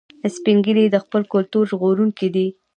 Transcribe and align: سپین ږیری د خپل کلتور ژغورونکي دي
سپین 0.35 0.57
ږیری 0.65 0.85
د 0.91 0.97
خپل 1.03 1.21
کلتور 1.33 1.63
ژغورونکي 1.71 2.27
دي 2.35 2.47